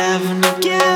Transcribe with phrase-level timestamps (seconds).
[0.00, 0.89] Having a gas.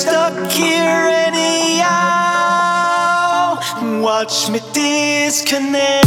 [0.00, 1.90] stuck here anyhow.
[4.00, 6.06] Watch me disconnect.